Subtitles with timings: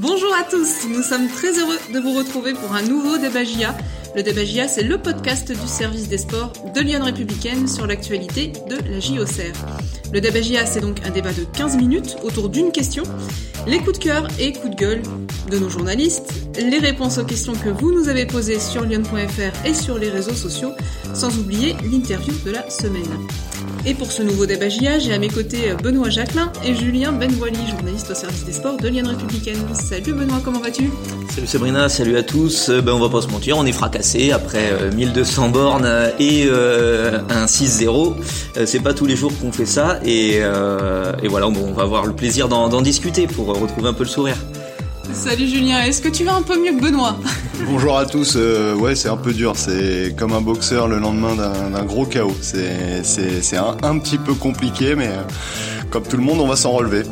[0.00, 3.76] Bonjour à tous, nous sommes très heureux de vous retrouver pour un nouveau débat GIA.
[4.16, 8.50] Le débat GIA, c'est le podcast du service des sports de Lyon Républicaine sur l'actualité
[8.66, 9.52] de la JOCR.
[10.10, 13.02] Le débat GIA, c'est donc un débat de 15 minutes autour d'une question,
[13.66, 15.02] les coups de cœur et coups de gueule
[15.50, 19.74] de nos journalistes, les réponses aux questions que vous nous avez posées sur lyon.fr et
[19.74, 20.72] sur les réseaux sociaux,
[21.12, 23.04] sans oublier l'interview de la semaine.
[23.86, 28.10] Et pour ce nouveau débat j'ai à mes côtés Benoît Jacquelin et Julien Benvoili, journaliste
[28.10, 29.58] au service des sports de Lyon Républicaine.
[29.72, 30.90] Salut Benoît, comment vas-tu?
[31.34, 32.68] Salut Sabrina, salut à tous.
[32.68, 36.10] Euh, ben on va pas se mentir, on est fracassé après 1200 euh, bornes euh,
[36.18, 36.48] et
[37.30, 38.16] un 6-0.
[38.66, 40.40] C'est pas tous les jours qu'on fait ça et,
[41.28, 44.36] voilà, on va avoir le plaisir d'en discuter pour retrouver un peu le sourire.
[45.12, 47.16] Salut Julien, est-ce que tu vas un peu mieux que Benoît
[47.66, 51.34] Bonjour à tous, euh, ouais c'est un peu dur, c'est comme un boxeur le lendemain
[51.34, 55.22] d'un gros chaos, c'est un, petit peu compliqué mais euh,
[55.90, 57.02] comme tout le monde on va s'en relever.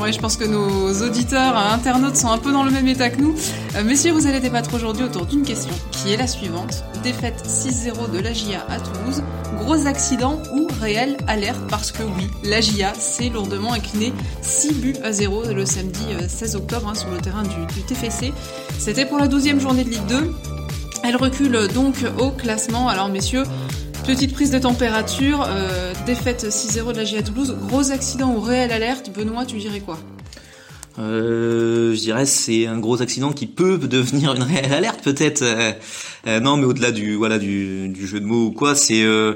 [0.00, 3.10] Ouais, je pense que nos auditeurs, euh, internautes sont un peu dans le même état
[3.10, 3.34] que nous.
[3.76, 6.84] Euh, messieurs, vous allez débattre aujourd'hui autour d'une question qui est la suivante.
[7.02, 9.22] Défaite 6-0 de la GIA à Toulouse.
[9.58, 11.60] Gros accident ou réelle alerte?
[11.68, 16.54] Parce que oui, la GIA s'est lourdement incliné 6 buts à 0 le samedi 16
[16.54, 18.32] euh, octobre hein, sur le terrain du, du TFC.
[18.78, 20.32] C'était pour la 12e journée de Ligue 2.
[21.02, 22.88] Elle recule donc au classement.
[22.88, 23.42] Alors messieurs,
[24.10, 28.72] Petite prise de température, euh, défaite 6-0 de la GIA Toulouse, gros accident ou réelle
[28.72, 30.00] alerte, Benoît, tu dirais quoi?
[30.98, 35.42] Euh, je dirais c'est un gros accident qui peut devenir une réelle alerte peut-être.
[35.42, 35.70] Euh,
[36.26, 39.34] euh, non, mais au-delà du voilà du, du, jeu de mots ou quoi, c'est euh,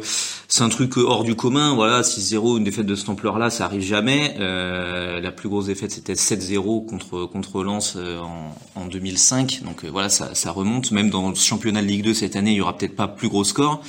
[0.49, 1.77] c'est un truc hors du commun.
[1.77, 4.35] Voilà, 6-0, une défaite de cette ampleur-là, ça arrive jamais.
[4.41, 9.61] la plus grosse défaite c'était 7-0 contre contre Lens en, en 2005.
[9.65, 10.91] Donc voilà, ça, ça remonte.
[10.91, 13.29] Même dans le championnat de Ligue 2 cette année, il y aura peut-être pas plus
[13.29, 13.81] gros score.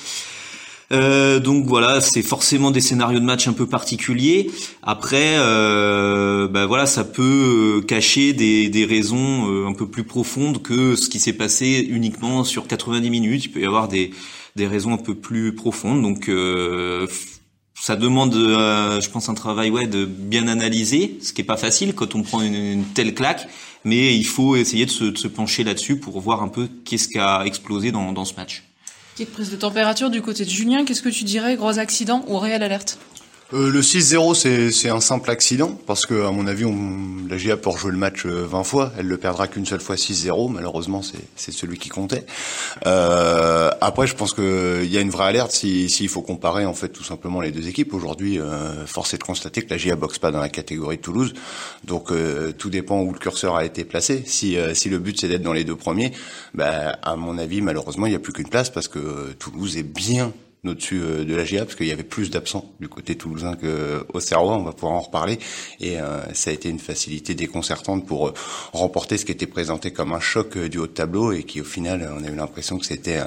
[0.92, 4.52] Euh, donc voilà, c'est forcément des scénarios de match un peu particuliers.
[4.84, 10.04] Après, euh, bah voilà, ça peut euh, cacher des, des raisons euh, un peu plus
[10.04, 13.46] profondes que ce qui s'est passé uniquement sur 90 minutes.
[13.46, 14.12] Il peut y avoir des,
[14.56, 16.02] des raisons un peu plus profondes.
[16.02, 16.30] Donc
[17.78, 21.94] ça demande, je pense, un travail ouais de bien analyser, ce qui est pas facile
[21.94, 23.48] quand on prend une, telle claque.
[23.84, 27.08] Mais il faut essayer de se, de se pencher là-dessus pour voir un peu qu'est-ce
[27.08, 28.65] qui a explosé dans, dans ce match.
[29.16, 31.56] Petite prise de température du côté de Julien, qu'est-ce que tu dirais?
[31.56, 32.98] Gros accident ou réelle alerte?
[33.54, 37.58] Euh, le 6-0, c'est un simple accident, parce que à mon avis, on, la GIA
[37.58, 38.92] peut rejouer le match 20 euh, fois.
[38.98, 40.52] Elle le perdra qu'une seule fois 6-0.
[40.52, 41.02] Malheureusement,
[41.36, 42.26] c'est celui qui comptait.
[42.88, 46.74] Euh, après, je pense qu'il y a une vraie alerte s'il si, faut comparer en
[46.74, 47.94] fait tout simplement les deux équipes.
[47.94, 51.02] Aujourd'hui, euh, force est de constater que la GIA boxe pas dans la catégorie de
[51.02, 51.34] Toulouse.
[51.84, 54.24] Donc, euh, tout dépend où le curseur a été placé.
[54.26, 56.14] Si, si le but c'est d'être dans les deux premiers,
[56.56, 59.84] bah, à mon avis, malheureusement, il n'y a plus qu'une place parce que Toulouse est
[59.84, 60.34] bien
[60.68, 64.20] au-dessus euh, de la GIA parce qu'il y avait plus d'absents du côté toulousain qu'au
[64.20, 65.40] Serrois, on va pouvoir en reparler.
[65.80, 68.34] Et euh, ça a été une facilité déconcertante pour euh,
[68.74, 71.66] remporter ce qui était présenté comme un choc du haut de tableau et qui au
[71.66, 73.20] final on a eu l'impression que c'était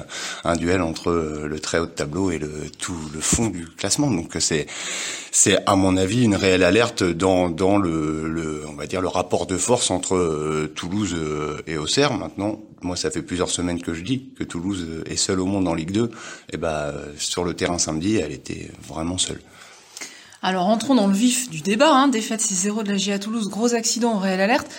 [0.45, 4.11] un, duel entre le très haut de tableau et le tout le fond du classement.
[4.11, 4.67] Donc c'est
[5.31, 9.09] c'est à mon avis une réelle alerte dans dans le, le on va dire le
[9.09, 11.17] rapport de force entre Toulouse
[11.67, 12.15] et Auxerre.
[12.15, 15.67] Maintenant moi, ça fait plusieurs semaines que je dis que Toulouse est seule au monde
[15.67, 16.11] en Ligue 2.
[16.53, 19.41] Et ben, sur le terrain samedi, elle était vraiment seule.
[20.43, 21.93] Alors, entrons dans le vif du débat.
[21.93, 22.09] Hein.
[22.09, 24.71] Défaite 6-0 de la GIA Toulouse, gros accident en réelle alerte.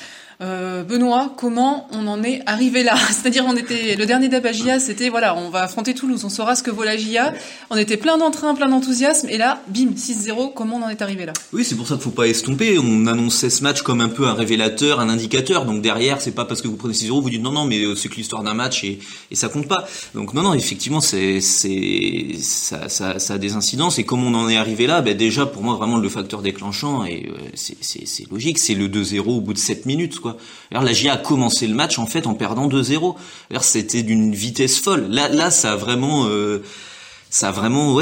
[0.41, 4.79] Euh, Benoît, comment on en est arrivé là C'est-à-dire, on était le dernier débat GIA,
[4.79, 7.33] c'était voilà, on va affronter Toulouse, on saura ce que vaut la GIA.
[7.69, 10.53] On était plein d'entrain, plein d'enthousiasme, et là, bim, 6-0.
[10.53, 11.33] Comment on en est arrivé là?
[11.51, 12.79] Oui, c'est pour ça qu'il faut pas estomper.
[12.79, 15.65] On annonçait ce match comme un peu un révélateur, un indicateur.
[15.65, 17.95] Donc derrière, c'est pas parce que vous prenez 6-0, vous dites non, non, mais euh,
[17.95, 18.99] c'est que l'histoire d'un match et,
[19.31, 19.87] et ça compte pas.
[20.15, 23.99] Donc non, non, effectivement, c'est c'est ça, ça, ça, a des incidences.
[23.99, 27.03] Et comment on en est arrivé là Ben déjà, pour moi, vraiment le facteur déclenchant
[27.03, 30.28] et euh, c'est logique, c'est le 2-0 au bout de 7 minutes, quoi.
[30.71, 33.15] La GIA a commencé le match en fait perdant 2-0.
[33.61, 35.07] C'était d'une vitesse folle.
[35.09, 36.63] Là, ça a vraiment, euh,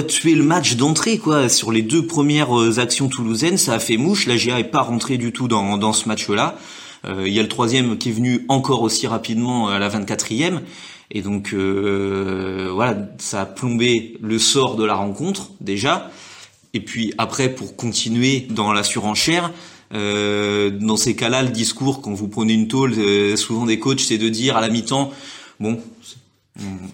[0.07, 1.49] tué le match d'entrée quoi.
[1.49, 4.25] Sur les deux premières euh, actions toulousaines, ça a fait mouche.
[4.27, 6.57] La GIA est pas rentrée du tout dans, dans ce match-là.
[7.05, 10.61] Euh, il y a le troisième qui est venu encore aussi rapidement à la 24e.
[11.09, 16.11] Et donc voilà, ça a plombé le sort de la rencontre déjà.
[16.73, 19.51] Et puis après, pour continuer dans la surenchère,
[19.93, 24.01] euh, dans ces cas-là, le discours, quand vous prenez une tôle, euh, souvent des coachs,
[24.01, 25.11] c'est de dire à la mi-temps,
[25.59, 25.79] bon,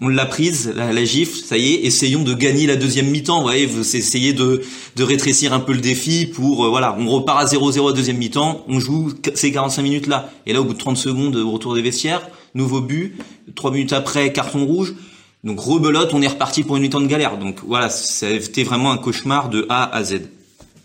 [0.02, 3.44] on l'a prise, la, gifle, ça y est, essayons de gagner la deuxième mi-temps, vous
[3.44, 4.62] voyez, vous essayez de,
[4.96, 8.18] de rétrécir un peu le défi pour, euh, voilà, on repart à 0-0 à deuxième
[8.18, 11.52] mi-temps, on joue ces 45 minutes là, et là au bout de 30 secondes, au
[11.52, 13.16] retour des vestiaires, nouveau but,
[13.56, 14.94] trois minutes après, carton rouge,
[15.44, 18.98] donc rebelote, on est reparti pour une mi-temps de galère, donc voilà, c'était vraiment un
[18.98, 20.24] cauchemar de A à Z.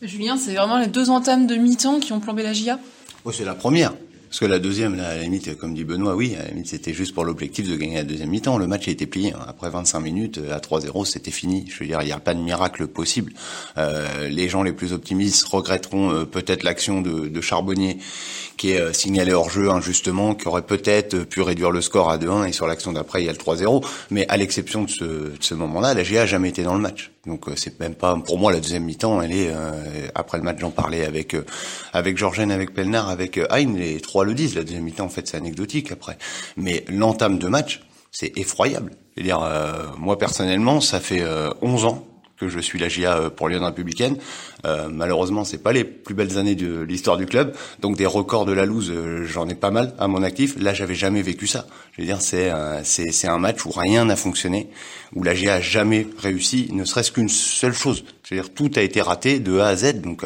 [0.01, 2.79] Julien, c'est vraiment les deux entames de mi-temps qui ont plombé la GIA
[3.25, 3.95] oh, C'est la première.
[4.29, 6.69] Parce que la deuxième, là, à la limite, comme dit Benoît, oui, à la limite,
[6.69, 8.59] c'était juste pour l'objectif de gagner la deuxième mi-temps.
[8.59, 9.33] Le match été plié.
[9.33, 9.45] Hein.
[9.49, 11.65] Après 25 minutes, à 3-0, c'était fini.
[11.69, 13.33] Je veux dire, il n'y a pas de miracle possible.
[13.79, 17.99] Euh, les gens les plus optimistes regretteront euh, peut-être l'action de, de, Charbonnier
[18.59, 22.19] qui est euh, signalé hors jeu injustement, qui aurait peut-être pu réduire le score à
[22.19, 23.85] 2-1 et sur l'action d'après, il y a le 3-0.
[24.11, 26.81] Mais à l'exception de ce, de ce moment-là, la GA a jamais été dans le
[26.81, 27.13] match.
[27.27, 29.21] Donc c'est même pas pour moi la deuxième mi-temps.
[29.21, 29.53] Elle est
[30.15, 31.37] après le match, j'en parlais avec
[31.93, 34.55] avec Georgène, avec Pelnard, avec Hein, les trois le disent.
[34.55, 36.19] La deuxième mi-temps, en fait, c'est anecdotique après.
[36.57, 38.93] Mais l'entame de match, c'est effroyable.
[39.17, 39.41] Je veux dire,
[39.99, 41.23] moi personnellement, ça fait
[41.61, 44.17] 11 ans que je suis la GIA euh, pour Lyon Républicaine.
[44.65, 48.45] Euh, malheureusement, c'est pas les plus belles années de l'histoire du club, donc des records
[48.45, 50.57] de la loose, euh, j'en ai pas mal à mon actif.
[50.59, 51.67] Là, j'avais jamais vécu ça.
[51.93, 52.53] Je veux dire, c'est
[52.85, 54.69] c'est c'est un match où rien n'a fonctionné,
[55.15, 58.05] où la GIA a jamais réussi, ne serait-ce qu'une seule chose.
[58.23, 60.01] C'est-à-dire tout a été raté de A à Z.
[60.01, 60.23] Donc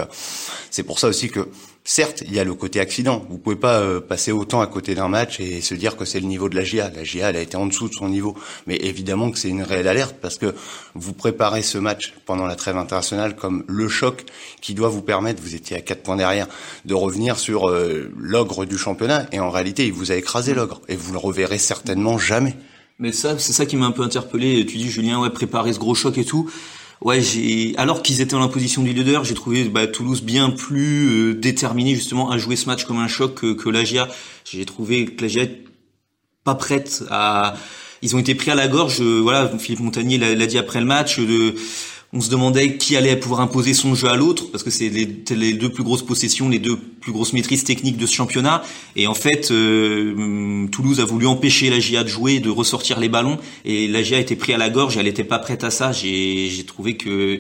[0.71, 1.49] c'est pour ça aussi que
[1.85, 3.27] Certes, il y a le côté accident.
[3.29, 6.21] Vous pouvez pas euh, passer autant à côté d'un match et se dire que c'est
[6.21, 6.93] le niveau de la GIA.
[6.95, 8.37] La GIA, elle a été en dessous de son niveau.
[8.69, 10.55] Mais évidemment que c'est une réelle alerte parce que
[10.95, 14.25] vous préparez ce match pendant la trêve internationale comme le choc
[14.61, 16.47] qui doit vous permettre, vous étiez à quatre points derrière,
[16.85, 19.27] de revenir sur euh, l'ogre du championnat.
[19.33, 20.83] Et en réalité, il vous a écrasé l'ogre.
[20.87, 22.55] Et vous le reverrez certainement jamais.
[23.01, 24.65] Mais ça, c'est ça qui m'a un peu interpellé.
[24.67, 26.49] Tu dis, Julien, ouais, préparer ce gros choc et tout.
[27.05, 27.21] Ouais,
[27.79, 31.97] alors qu'ils étaient en position du leader, j'ai trouvé bah, Toulouse bien plus euh, déterminé
[31.97, 34.09] justement à jouer ce match comme un choc que, que l'Agia.
[34.45, 35.47] J'ai trouvé que l'Agia
[36.45, 37.55] pas prête à
[38.03, 39.01] ils ont été pris à la gorge.
[39.01, 41.19] Euh, voilà, Philippe Montagnier l'a dit après le match.
[42.15, 45.53] On se demandait qui allait pouvoir imposer son jeu à l'autre parce que c'est les,
[45.55, 48.63] deux plus grosses possessions, les deux plus grosses maîtrises techniques de ce championnat.
[48.97, 53.09] Et en fait, euh, Toulouse a voulu empêcher la GIA de jouer, de ressortir les
[53.09, 54.99] ballons, et la GIA était pris à la gorge.
[54.99, 55.93] Elle n'était pas prête à ça.
[55.93, 57.39] J'ai trouvé que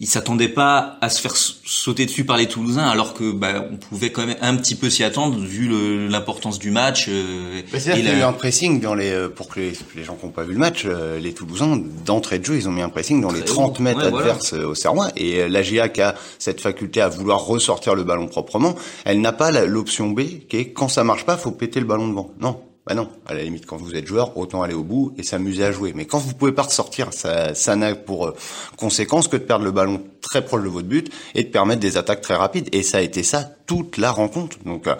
[0.00, 3.76] il s'attendait pas à se faire sauter dessus par les Toulousains, alors que bah, on
[3.76, 7.06] pouvait quand même un petit peu s'y attendre vu l'importance du match.
[7.10, 10.24] Euh, qu'il y a eu un pressing dans les, euh, pour que les, gens qui
[10.24, 12.88] n'ont pas vu le match, euh, les Toulousains d'entrée de jeu, ils ont mis un
[12.88, 15.10] pressing dans les 30 mètres adverses au Serrois.
[15.16, 19.32] Et la GIA qui a cette faculté à vouloir ressortir le ballon proprement, elle n'a
[19.32, 22.32] pas l'option B qui est quand ça marche pas, faut péter le ballon devant.
[22.40, 25.22] Non, bah non, à la limite, quand vous êtes joueur, autant aller au bout et
[25.22, 25.92] s'amuser à jouer.
[25.94, 28.36] Mais quand vous pouvez pas ressortir, ça, ça n'a pour euh,
[28.76, 31.98] conséquence que de perdre le ballon très proche de votre but et de permettre des
[31.98, 32.68] attaques très rapides.
[32.72, 34.56] Et ça a été ça toute la rencontre.
[34.64, 34.96] Donc euh,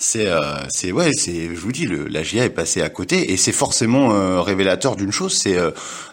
[0.00, 3.30] c'est euh, c'est ouais, c'est je vous dis le, la GIA est passée à côté
[3.30, 5.56] et c'est forcément euh, révélateur d'une chose, c'est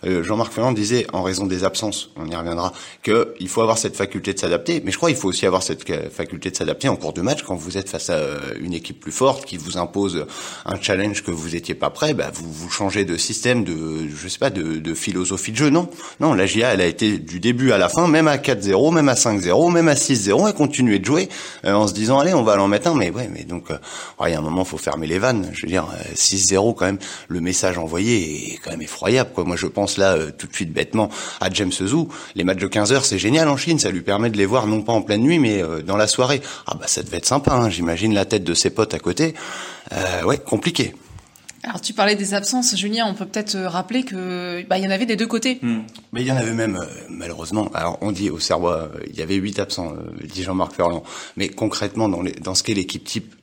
[0.03, 3.95] Jean-Marc Ferrand disait en raison des absences, on y reviendra, que il faut avoir cette
[3.95, 6.95] faculté de s'adapter, mais je crois qu'il faut aussi avoir cette faculté de s'adapter en
[6.95, 7.41] cours de match.
[7.41, 8.19] Quand vous êtes face à
[8.61, 10.27] une équipe plus forte qui vous impose
[10.65, 14.27] un challenge que vous étiez pas prêt, bah vous vous changez de système, de je
[14.27, 17.39] sais pas de, de philosophie de jeu, non, non, la GIA elle a été du
[17.39, 20.99] début à la fin, même à 4-0, même à 5-0, même à 6-0, elle continuait
[20.99, 21.29] de jouer
[21.63, 22.95] en se disant allez on va l'en mettre un.
[22.95, 23.77] Mais ouais mais donc euh,
[24.25, 25.49] il y a un moment faut fermer les vannes.
[25.53, 29.43] Je veux dire 6-0 euh, quand même le message envoyé est quand même effroyable quoi.
[29.43, 31.09] Moi je pense là euh, tout de suite bêtement
[31.39, 33.79] à James Zou les matchs de 15 heures c'est génial en Chine.
[33.79, 36.41] Ça lui permet de les voir non pas en pleine nuit mais dans la soirée.
[36.67, 39.33] Ah bah ça devait être sympa hein, j'imagine la tête de ses potes à côté.
[40.25, 40.93] Ouais compliqué
[41.65, 44.91] alors tu parlais des absences, Julien, on peut peut-être rappeler que bah, il y en
[44.91, 45.59] avait des deux côtés.
[45.61, 45.81] Hmm.
[46.13, 47.69] Mais il y en avait même euh, malheureusement.
[47.73, 51.03] Alors on dit au Serrois, euh, il y avait huit absents, euh, dit Jean-Marc Ferland.
[51.37, 53.33] Mais concrètement dans, dans ce qu'est l'équipe type,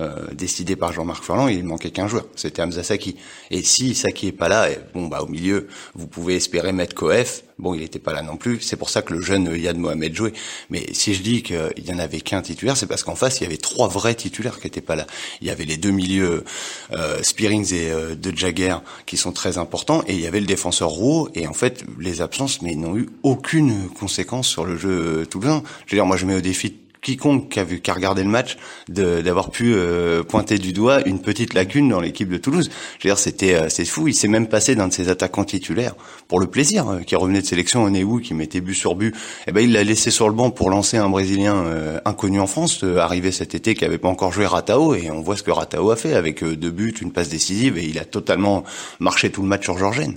[0.00, 3.14] euh, décidé par Jean-Marc Furlan, il manquait qu'un joueur, c'était Hamza Saki.
[3.50, 6.94] Et si Saki est pas là, eh, bon bah au milieu, vous pouvez espérer mettre
[6.94, 7.44] Koef.
[7.58, 8.62] Bon, il n'était pas là non plus.
[8.62, 10.32] C'est pour ça que le jeune Yad Mohamed jouait.
[10.70, 13.44] Mais si je dis qu'il y en avait qu'un titulaire, c'est parce qu'en face il
[13.44, 15.06] y avait trois vrais titulaires qui étaient pas là.
[15.42, 16.44] Il y avait les deux milieux
[16.92, 20.46] euh, Spearings et euh, De Jagger qui sont très importants, et il y avait le
[20.46, 21.28] défenseur Roux.
[21.34, 25.62] Et en fait, les absences, mais n'ont eu aucune conséquence sur le jeu toulousain.
[25.84, 28.22] Je veux dire, moi je mets au défi quiconque qui a vu, qui a regardé
[28.22, 28.56] le match,
[28.88, 32.70] d'avoir pu euh, pointer du doigt une petite lacune dans l'équipe de Toulouse.
[32.98, 34.06] Je veux dire, c'était euh, c'est fou.
[34.06, 35.94] Il s'est même passé d'un de ses attaquants titulaires
[36.28, 39.14] pour le plaisir, euh, qui revenait de sélection, Oneou, qui mettait but sur but.
[39.48, 41.64] Eh ben, il l'a laissé sur le banc pour lancer un Brésilien
[42.04, 45.36] inconnu en France, arrivé cet été, qui avait pas encore joué Ratao, et on voit
[45.36, 48.64] ce que Ratao a fait avec deux buts, une passe décisive, et il a totalement
[49.00, 50.16] marché tout le match sur Georgène.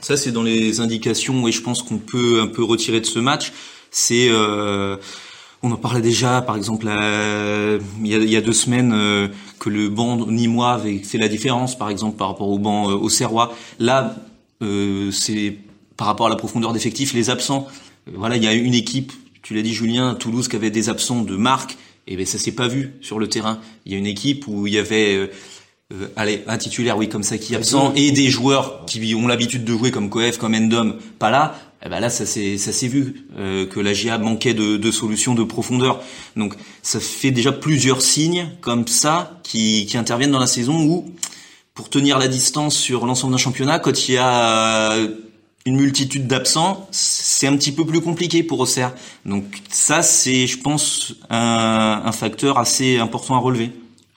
[0.00, 3.18] Ça, c'est dans les indications, et je pense qu'on peut un peu retirer de ce
[3.18, 3.52] match.
[3.90, 4.28] C'est
[5.62, 10.26] on en parlait déjà, par exemple, il, y a, deux semaines, euh, que le banc
[10.26, 13.54] nîmois avait fait la différence, par exemple, par rapport au banc euh, au Serrois.
[13.78, 14.16] Là,
[14.62, 15.56] euh, c'est
[15.96, 17.68] par rapport à la profondeur d'effectifs, les absents.
[18.14, 19.12] voilà, il y a une équipe,
[19.42, 21.76] tu l'as dit Julien, Toulouse, qui avait des absents de marque,
[22.06, 23.60] et ben ça s'est pas vu sur le terrain.
[23.84, 25.30] Il y a une équipe où il y avait
[26.16, 29.64] allez, un titulaire, oui, comme ça qui est absent, et des joueurs qui ont l'habitude
[29.64, 32.88] de jouer comme Coef, comme Endom, pas là eh ben là, ça s'est ça s'est
[32.88, 36.02] vu euh, que la GIA manquait de, de, solutions de profondeur.
[36.36, 41.10] Donc, ça fait déjà plusieurs signes comme ça qui, qui interviennent dans la saison où,
[41.72, 44.94] pour tenir la distance sur l'ensemble d'un championnat, quand il y a
[45.64, 48.94] une multitude d'absents, c'est un petit peu plus compliqué pour Auxerre.
[49.24, 53.70] Donc ça, c'est, je pense, un, un facteur assez important à relever.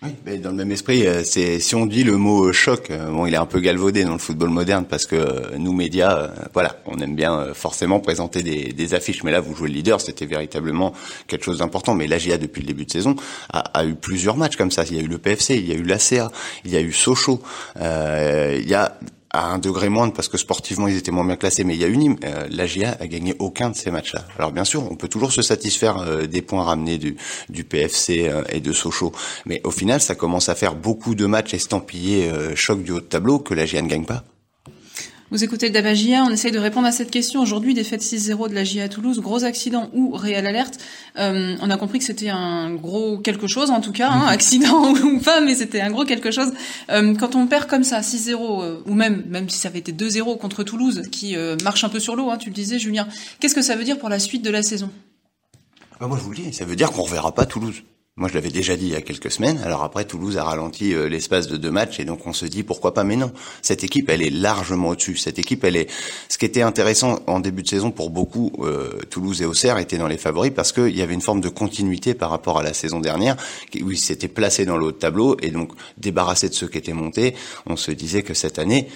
[0.03, 2.89] Oui, mais dans le même esprit, euh, c'est si on dit le mot euh, choc,
[2.91, 6.29] euh, bon, il est un peu galvaudé dans le football moderne parce que nous médias,
[6.53, 10.01] voilà, on aime bien forcément présenter des, des, affiches, mais là vous jouez le leader,
[10.01, 10.93] c'était véritablement
[11.27, 11.95] quelque chose d'important.
[11.95, 13.15] Mais l'AGA depuis le début de saison
[13.53, 14.83] a, a, eu plusieurs matchs comme ça.
[14.89, 16.31] Il y a eu le PFC, il y a eu l'ACA,
[16.65, 17.41] il y a eu Sochaux,
[17.79, 18.97] euh, il y a
[19.33, 21.83] à un degré moindre parce que sportivement ils étaient moins bien classés, mais il y
[21.83, 24.25] a une euh, la a gagné aucun de ces matchs-là.
[24.37, 27.17] Alors bien sûr, on peut toujours se satisfaire euh, des points ramenés du,
[27.49, 29.11] du PFC euh, et de Sochaux,
[29.45, 32.99] mais au final, ça commence à faire beaucoup de matchs estampillés euh, choc du haut
[32.99, 34.23] de tableau que la GIA ne gagne pas.
[35.33, 37.41] Vous écoutez le Dabagia, on essaye de répondre à cette question.
[37.41, 40.77] Aujourd'hui, défaite 6-0 de la GIA à Toulouse, gros accident ou réelle alerte.
[41.17, 44.93] Euh, on a compris que c'était un gros quelque chose, en tout cas, hein, accident
[45.03, 46.51] ou pas, mais c'était un gros quelque chose.
[46.91, 49.91] Euh, quand on perd comme ça 6-0, euh, ou même même si ça avait été
[49.91, 53.07] 2-0 contre Toulouse, qui euh, marche un peu sur l'eau, hein, tu le disais, Julien,
[53.39, 54.91] qu'est-ce que ça veut dire pour la suite de la saison?
[55.99, 57.81] Bah Moi, je vous le dis, ça veut dire qu'on reverra pas Toulouse.
[58.15, 59.57] Moi, je l'avais déjà dit il y a quelques semaines.
[59.65, 62.61] Alors après, Toulouse a ralenti euh, l'espace de deux matchs et donc on se dit
[62.61, 63.03] pourquoi pas.
[63.03, 63.31] Mais non,
[63.63, 65.17] cette équipe, elle est largement au-dessus.
[65.17, 65.89] Cette équipe, elle est.
[66.29, 69.97] Ce qui était intéressant en début de saison pour beaucoup, euh, Toulouse et Auxerre étaient
[69.97, 72.73] dans les favoris parce qu'il y avait une forme de continuité par rapport à la
[72.73, 73.35] saison dernière
[73.81, 76.77] où ils s'étaient placés dans le haut de tableau et donc débarrassés de ceux qui
[76.77, 77.33] étaient montés.
[77.65, 78.89] On se disait que cette année,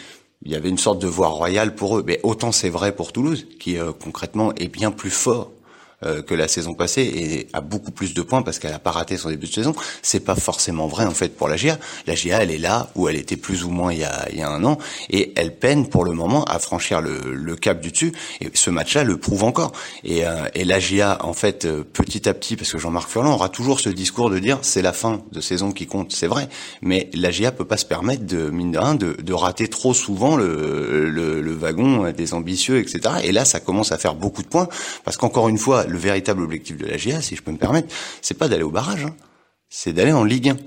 [0.46, 2.04] il y avait une sorte de voie royale pour eux.
[2.06, 5.52] Mais autant c'est vrai pour Toulouse, qui euh, concrètement est bien plus fort
[6.02, 9.18] que la saison passée et a beaucoup plus de points parce qu'elle a pas raté
[9.18, 9.76] son début de saison.
[10.02, 11.78] C'est pas forcément vrai en fait pour la GIA.
[12.06, 14.38] La GIA, elle est là où elle était plus ou moins il y a, il
[14.38, 14.78] y a un an
[15.10, 18.12] et elle peine pour le moment à franchir le, le cap du dessus.
[18.42, 19.72] Et ce match-là le prouve encore.
[20.04, 23.34] Et, euh, et la GIA, en fait, euh, petit à petit, parce que Jean-Marc Furlan
[23.34, 26.48] aura toujours ce discours de dire c'est la fin de saison qui compte, c'est vrai.
[26.82, 29.94] Mais la GIA peut pas se permettre de mine de rien de, de rater trop
[29.94, 33.16] souvent le, le, le wagon des ambitieux, etc.
[33.24, 34.68] Et là, ça commence à faire beaucoup de points
[35.04, 37.94] parce qu'encore une fois, le véritable objectif de la GIA, si je peux me permettre,
[38.22, 39.16] c'est pas d'aller au barrage, hein.
[39.70, 40.58] c'est d'aller en Ligue 1.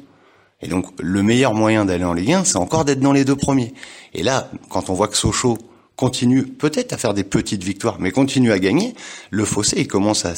[0.63, 3.37] Et donc, le meilleur moyen d'aller en Ligue 1, c'est encore d'être dans les deux
[3.37, 3.73] premiers.
[4.13, 5.57] Et là, quand on voit que Sochaux
[5.97, 8.95] continue peut-être à faire des petites victoires, mais continue à gagner,
[9.31, 10.35] le fossé, il commence à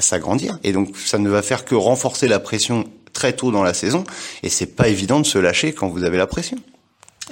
[0.00, 0.58] s'agrandir.
[0.62, 4.04] Et donc, ça ne va faire que renforcer la pression très tôt dans la saison.
[4.42, 6.58] Et c'est pas évident de se lâcher quand vous avez la pression.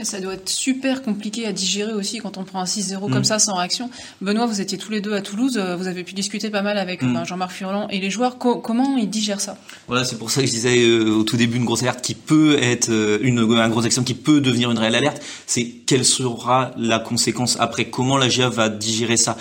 [0.02, 3.12] Ça doit être super compliqué à digérer aussi quand on prend un 6-0 mmh.
[3.12, 3.90] comme ça sans réaction.
[4.20, 6.78] Benoît, vous étiez tous les deux à Toulouse, euh, vous avez pu discuter pas mal
[6.78, 7.24] avec mmh.
[7.24, 8.38] Jean-Marc Furlan et les joueurs.
[8.38, 9.56] Co comment ils digèrent ça?
[9.86, 12.16] Voilà, c'est pour ça que je disais euh, au tout début une grosse alerte qui
[12.16, 15.22] peut être euh, une, un gros action qui peut devenir une réelle alerte.
[15.46, 17.84] C'est quelle sera la conséquence après?
[17.84, 19.36] Comment la GIA va digérer ça?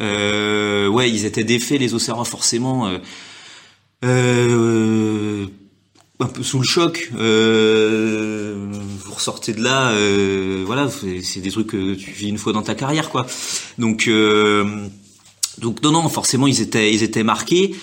[0.00, 2.90] Euh, Ouais, ils étaient défaits les Auxerrois forcément.
[4.04, 5.46] Euh,
[6.20, 7.10] un peu sous le choc.
[7.18, 8.66] Euh,
[9.04, 12.62] vous ressortez de là, euh, voilà, c'est des trucs que tu vis une fois dans
[12.62, 13.26] ta carrière, quoi.
[13.78, 14.86] Donc, euh,
[15.58, 17.74] donc non, non, forcément, ils étaient, ils étaient marqués.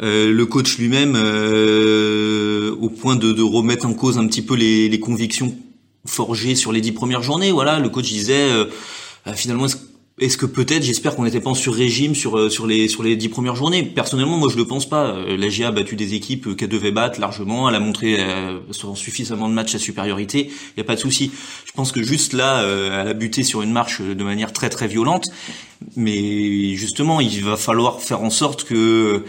[0.00, 5.56] Le coach lui-même, au point de, remettre en cause un petit peu les, les, convictions
[6.04, 7.52] forgées sur les dix premières journées.
[7.52, 8.50] Voilà, le coach disait
[9.28, 9.66] euh, finalement
[10.18, 13.16] est-ce que peut-être, j'espère qu'on n'était pas en sur-régime sur euh, sur les sur les
[13.16, 13.82] dix premières journées.
[13.82, 15.06] Personnellement, moi je le pense pas.
[15.06, 17.68] Euh, la GA a battu des équipes euh, qu'elle devait battre largement.
[17.68, 18.58] Elle a montré euh,
[18.94, 20.50] suffisamment de matchs sa supériorité.
[20.76, 21.32] Il y a pas de souci.
[21.64, 24.68] Je pense que juste là, euh, elle a buté sur une marche de manière très
[24.68, 25.30] très violente.
[25.96, 29.24] Mais justement, il va falloir faire en sorte que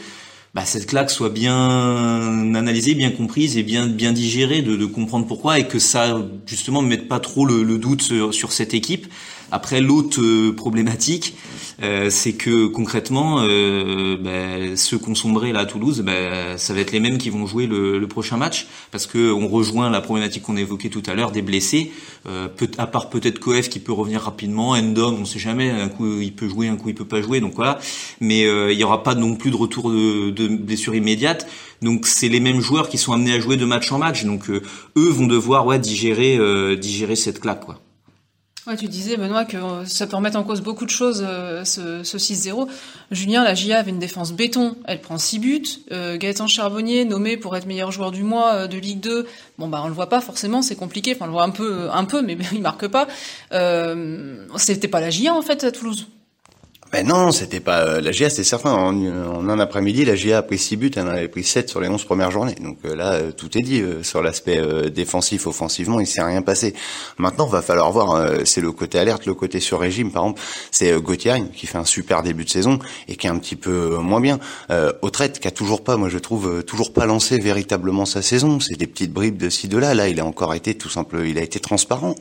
[0.54, 5.28] bah, cette claque soit bien analysée, bien comprise et bien bien digérée, de, de comprendre
[5.28, 8.74] pourquoi et que ça justement ne mette pas trop le, le doute sur, sur cette
[8.74, 9.08] équipe.
[9.54, 11.36] Après, l'autre euh, problématique,
[11.84, 16.74] euh, c'est que concrètement, euh, bah, ceux qui ont sombré là à Toulouse, bah, ça
[16.74, 19.92] va être les mêmes qui vont jouer le, le prochain match, parce que on rejoint
[19.92, 21.92] la problématique qu'on a évoquée tout à l'heure des blessés.
[22.26, 25.88] Euh, peut, à part peut-être Koef qui peut revenir rapidement, Endom, on sait jamais, un
[25.88, 27.78] coup il peut jouer, un coup il peut pas jouer, donc voilà.
[28.22, 31.48] Mais euh, il y aura pas non plus de retour de, de blessure immédiate.
[31.84, 34.26] Donc c'est les mêmes joueurs qui sont amenés à jouer de match en match.
[34.26, 34.64] Donc eux
[34.96, 36.40] vont devoir ouais digérer
[36.78, 37.80] digérer cette claque quoi.
[38.66, 42.02] Ouais, tu disais, Benoît, que ça peut remettre en cause beaucoup de choses, euh, ce,
[42.04, 42.70] ce 6-0.
[43.12, 45.64] Julien, la GIA avait une défense béton, elle prend 6 buts.
[45.92, 49.28] Euh, Gaëtan Charbonnier, nommé pour être meilleur joueur du mois euh, de Ligue 2,
[49.58, 51.90] bon bah on le voit pas forcément, c'est compliqué, enfin on le voit un peu,
[51.92, 53.08] un peu mais il marque pas.
[53.52, 56.08] Euh, C'était pas la GIA en fait à Toulouse
[56.94, 58.72] Ben non, c'était pas euh, la GIA, c'est certain.
[58.72, 61.82] En, un après-midi, la GIA a pris 6 buts, elle en avait pris 7 sur
[61.82, 62.54] les 11 premières journées.
[62.62, 66.76] Donc euh, là, euh, tout est dit sur l'aspect défensif, offensivement, il s'est rien passé.
[67.18, 68.30] Maintenant, va falloir voir.
[68.46, 70.12] c'est le côté alerte, le côté sur régime.
[70.12, 73.40] Par exemple, c'est Gauthier qui fait un super début de saison et qui est un
[73.40, 74.40] petit peu moins bien.
[74.70, 78.60] Euh, Autrette qui a toujours pas, moi je trouve, toujours pas lancé véritablement sa saison.
[78.60, 79.96] C'est des petites bribes de ci de là.
[79.96, 82.14] Là, il a encore été tout simple, il a été transparent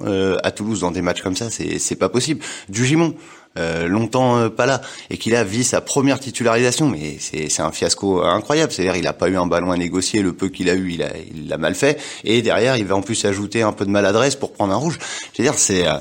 [0.43, 1.51] à Toulouse dans des matchs comme ça.
[1.51, 2.43] C'est pas possible.
[2.71, 3.15] Du Gimon.
[3.59, 4.81] Euh, longtemps euh, pas là
[5.11, 6.89] et qu'il a vu sa première titularisation.
[6.89, 8.73] Mais c'est un fiasco incroyable.
[8.73, 11.03] C'est-à-dire il a pas eu un ballon à négocier le peu qu'il a eu il
[11.03, 12.01] a il l'a mal fait.
[12.25, 14.99] Et derrière il va en plus ajouter un peu de maladresse pour prendre un rouge.
[15.35, 15.99] Je veux dire c'est euh,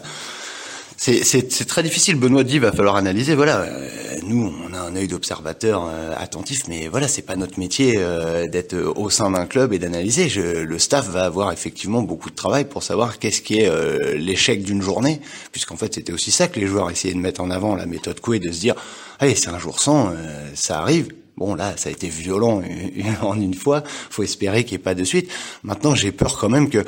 [1.01, 2.15] c'est très difficile.
[2.15, 3.33] Benoît dit, va falloir analyser.
[3.33, 3.89] Voilà, euh,
[4.23, 8.47] nous, on a un œil d'observateur euh, attentif, mais voilà, c'est pas notre métier euh,
[8.47, 10.29] d'être au sein d'un club et d'analyser.
[10.29, 14.83] Le staff va avoir effectivement beaucoup de travail pour savoir qu'est-ce qui est l'échec d'une
[14.83, 17.87] journée, puisqu'en fait, c'était aussi ça que les joueurs essayaient de mettre en avant, la
[17.87, 18.75] méthode Coué, de se dire,
[19.19, 20.13] allez, c'est un jour sans,
[20.53, 21.07] ça arrive.
[21.35, 22.61] Bon, là, ça a été violent
[23.21, 23.83] en une fois.
[24.11, 25.31] Faut espérer qu'il n'y ait pas de suite.
[25.63, 26.85] Maintenant, j'ai peur quand même que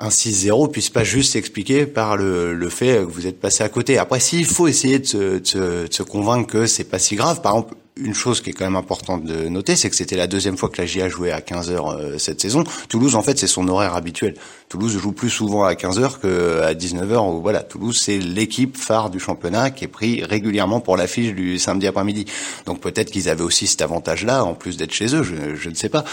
[0.00, 3.68] un 6-0 puisse pas juste s'expliquer par le, le, fait que vous êtes passé à
[3.68, 3.98] côté.
[3.98, 7.42] Après, s'il faut essayer de se, de, de se convaincre que c'est pas si grave,
[7.42, 10.26] par exemple, une chose qui est quand même importante de noter, c'est que c'était la
[10.26, 12.64] deuxième fois que la GIA jouait à 15h euh, cette saison.
[12.88, 14.34] Toulouse, en fait, c'est son horaire habituel.
[14.70, 17.40] Toulouse joue plus souvent à 15h qu'à 19h.
[17.42, 21.88] Voilà, Toulouse, c'est l'équipe phare du championnat qui est pris régulièrement pour l'affiche du samedi
[21.88, 22.24] après-midi.
[22.66, 25.74] Donc peut-être qu'ils avaient aussi cet avantage-là, en plus d'être chez eux, je, je, ne
[25.74, 26.04] sais pas.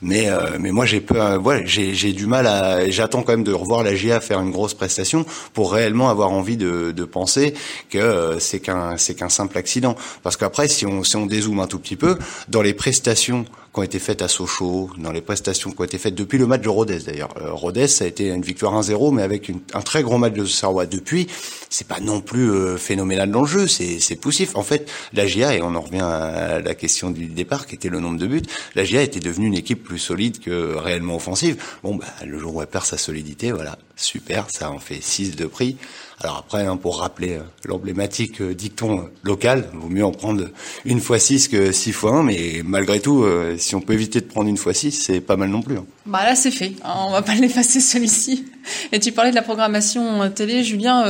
[0.00, 3.44] Mais euh, mais moi, j'ai peu, voilà, j'ai j'ai du mal à, j'attends quand même
[3.44, 7.52] de revoir la GIA faire une grosse prestation pour réellement avoir envie de, de penser
[7.90, 9.96] que euh, c'est qu'un c'est qu'un simple accident.
[10.22, 12.16] Parce qu'après, si on si on dézoome un tout petit peu,
[12.48, 15.98] dans les prestations qui ont été faites à Sochaux, dans les prestations qui ont été
[15.98, 17.34] faites depuis le match de Rodez d'ailleurs.
[17.40, 20.34] Euh, Rodez, ça a été une victoire 1-0, mais avec une, un très gros match
[20.34, 21.26] de Sarrois depuis.
[21.68, 24.56] C'est pas non plus euh, phénoménal dans le jeu, c'est poussif.
[24.56, 27.88] En fait, la GIA, et on en revient à la question du départ, qui était
[27.88, 28.42] le nombre de buts,
[28.74, 31.62] la GIA était devenue une équipe plus solide que réellement offensive.
[31.82, 35.36] Bon, bah, le jour où elle perd sa solidité, voilà, super, ça en fait 6
[35.36, 35.76] de prix.
[36.20, 40.48] Alors après, hein, pour rappeler euh, l'emblématique euh, dicton euh, local, vaut mieux en prendre
[40.84, 43.24] une fois 6 que 6 fois 1, mais malgré tout,
[43.56, 45.78] si on peut éviter de prendre une fois 6, c'est pas mal non plus.
[45.78, 45.86] Hein.
[46.08, 46.72] Bah là, c'est fait.
[46.84, 48.44] Hein, on va pas l'effacer celui-ci.
[48.92, 51.04] Et tu parlais de la programmation télé, Julien,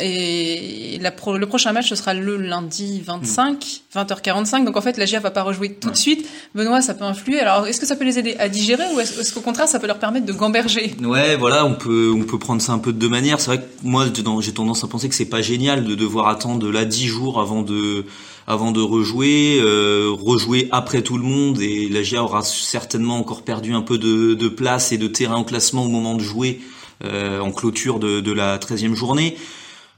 [0.00, 4.64] et la le prochain match, ce sera le lundi 25, 20h45.
[4.64, 6.26] Donc en fait, la GIA va pas rejouer tout de suite.
[6.54, 7.40] Benoît, ça peut influer.
[7.40, 9.86] Alors, est-ce que ça peut les aider à digérer ou est-ce qu'au contraire, ça peut
[9.86, 10.94] leur permettre de gamberger?
[11.02, 13.40] Ouais, voilà, on peut, on peut prendre ça un peu de deux manières.
[13.40, 14.06] C'est vrai que moi,
[14.40, 17.62] j'ai tendance à penser que c'est pas génial de devoir attendre là dix jours avant
[17.62, 18.04] de
[18.46, 23.42] avant de rejouer, euh, rejouer après tout le monde et la GIA aura certainement encore
[23.42, 26.60] perdu un peu de, de place et de terrain au classement au moment de jouer
[27.04, 29.36] euh, en clôture de, de la 13e journée.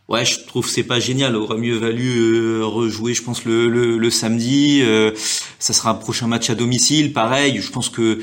[0.09, 1.35] Ouais, je trouve c'est pas génial.
[1.35, 4.83] Aurait mieux valu euh, rejouer, je pense le, le, le samedi.
[5.59, 7.61] ça sera un prochain match à domicile, pareil.
[7.61, 8.21] Je pense que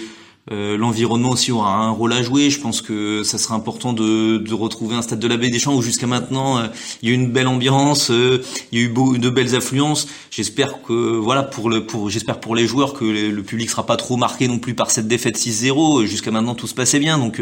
[0.52, 2.50] euh, l'environnement aussi aura un rôle à jouer.
[2.50, 5.76] Je pense que ça sera important de, retrouver un stade de la Baie des Champs
[5.76, 6.68] où jusqu'à maintenant euh,
[7.02, 10.08] il y a eu une belle ambiance, euh, il y a eu de belles affluences.
[10.32, 13.98] J'espère que voilà pour le pour j'espère pour les joueurs que le, public sera pas
[13.98, 16.06] trop marqué non plus par cette défaite 6-0.
[16.06, 17.42] Jusqu'à maintenant tout se passait bien donc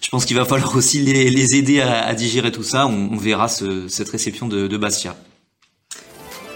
[0.00, 2.86] je pense qu'il va falloir aussi les, aider à, digérer tout ça.
[2.86, 5.16] On, verra ce, cette réception de Bastia.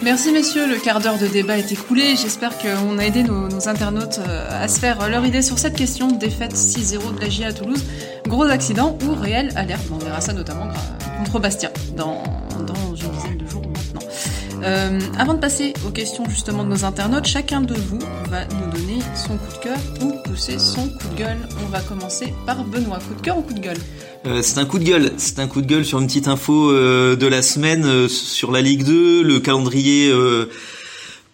[0.03, 2.17] Merci messieurs, le quart d'heure de débat est écoulé.
[2.17, 6.09] J'espère qu'on a aidé nos, internautes euh, à se faire leur idée sur cette question.
[6.09, 7.83] Défaite 6-0 de la GIA à Toulouse,
[8.27, 9.85] gros accident ou réelle alerte.
[9.91, 10.69] On verra ça notamment
[11.19, 12.23] contre Bastia dans,
[12.59, 14.07] une dizaine de jours maintenant.
[14.63, 17.99] Euh, avant de passer aux questions justement de nos internautes, chacun de vous
[18.31, 21.39] va nous donner son coup de cœur ou pousser son coup de gueule.
[21.65, 22.99] On va commencer par Benoît.
[22.99, 23.79] Coup de cœur ou coup de gueule?
[24.27, 25.13] Euh, c'est un coup de gueule.
[25.17, 28.51] C'est un coup de gueule sur une petite info euh, de la semaine euh, sur
[28.51, 29.23] la Ligue 2.
[29.23, 30.11] Le calendrier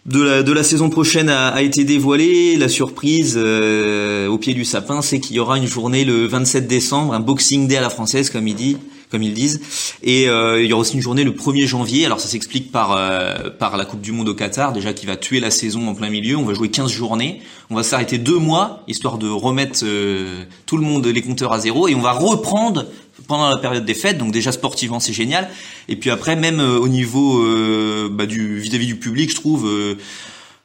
[0.05, 2.55] de la, de la saison prochaine a, a été dévoilé.
[2.57, 7.13] La surprise au pied du sapin, c'est qu'il y aura une journée le 27 décembre,
[7.13, 8.77] un Boxing Day à la française, comme il dit
[9.13, 9.61] comme ils disent.
[10.01, 12.07] Et euh, il y aura aussi une journée le 1er janvier.
[12.07, 15.15] Alors ça s'explique par euh, par la Coupe du Monde au Qatar, déjà qui va
[15.15, 16.35] tuer la saison en plein milieu.
[16.35, 17.39] On va jouer 15 journées.
[17.69, 21.59] On va s'arrêter deux mois, histoire de remettre euh, tout le monde les compteurs à
[21.59, 21.87] zéro.
[21.87, 22.87] Et on va reprendre
[23.27, 24.17] pendant la période des fêtes.
[24.17, 25.47] Donc déjà sportivement c'est génial.
[25.89, 27.45] Et puis après même au niveau
[28.09, 29.69] bah, du vis-à-vis du public, je trouve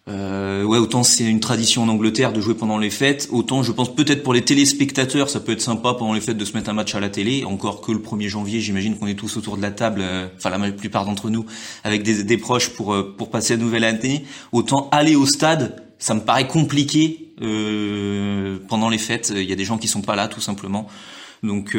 [0.09, 3.73] euh, ouais, autant c'est une tradition en Angleterre de jouer pendant les fêtes, autant je
[3.73, 6.71] pense peut-être pour les téléspectateurs, ça peut être sympa pendant les fêtes de se mettre
[6.71, 7.44] un match à la télé.
[7.44, 10.51] Encore que le 1er janvier, j'imagine qu'on est tous autour de la table, euh, enfin
[10.51, 11.44] la plupart d'entre nous,
[11.85, 14.25] avec des, proches pour euh, pour passer la nouvelle année.
[14.53, 19.33] Autant aller au stade, ça me paraît compliqué euh, pendant les fêtes.
[19.35, 20.88] Il y a des gens qui sont pas là, tout simplement.
[21.42, 21.77] Donc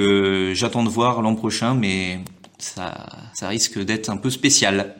[0.53, 2.19] j'attends de voir l'an prochain, mais
[2.59, 4.95] ça ça risque d'être un peu spécial.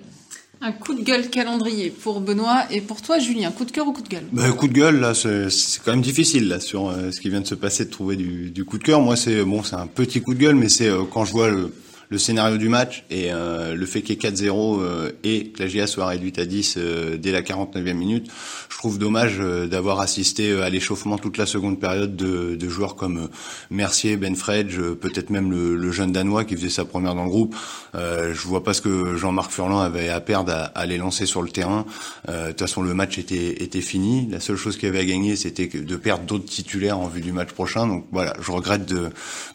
[0.62, 3.93] Un coup de gueule calendrier pour Benoît et pour toi Julien, coup de cœur ou
[3.93, 4.26] coup de gueule?
[4.34, 5.48] Bah, Coup de gueule, là, c'est
[5.84, 8.65] quand même difficile là sur ce qui vient de se passer de trouver du, du
[8.65, 9.00] coup de cœur.
[9.00, 11.74] Moi, c'est bon, c'est un petit coup de gueule, mais c'est quand je vois le,
[12.10, 15.62] le scénario du match et euh, le fait qu'il y ait 4-0 euh, et que
[15.62, 18.32] la GIA soit réduite à 10 euh, dès la 49e minute,
[18.67, 23.30] je trouve dommage d'avoir assisté à l'échauffement toute la seconde période de, de joueurs comme
[23.69, 27.30] Mercier, Ben Fredge, peut-être même le, le, jeune Danois qui faisait sa première dans le
[27.30, 27.56] groupe.
[27.93, 31.41] je vois pas ce que Jean-Marc Furlan avait à perdre à, à, les lancer sur
[31.41, 31.86] le terrain.
[32.28, 34.28] de toute façon, le match était, était fini.
[34.32, 37.34] La seule chose qu'il avait à gagner, c'était de perdre d'autres titulaires en vue du
[37.34, 37.86] match prochain.
[37.86, 39.10] Donc voilà, je regrette de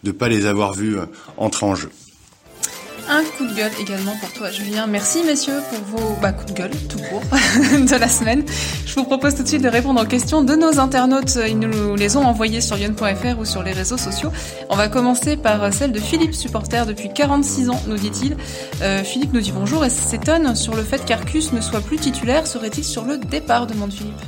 [0.05, 0.99] ne pas les avoir vus
[1.39, 1.91] entrer en jeu.
[3.09, 4.87] Un coup de gueule également pour toi, Julien.
[4.87, 8.45] Merci, messieurs, pour vos bah, coups de gueule, tout court, de la semaine.
[8.87, 11.39] Je vous propose tout de suite de répondre aux questions de nos internautes.
[11.47, 14.33] Ils nous les ont envoyées sur yon.fr ou sur les réseaux sociaux.
[14.71, 18.37] On va commencer par celle de Philippe, supporter depuis 46 ans, nous dit-il.
[18.83, 22.47] Euh, Philippe nous dit bonjour et s'étonne sur le fait qu'Arcus ne soit plus titulaire.
[22.47, 24.21] Serait-il sur le départ demande Philippe.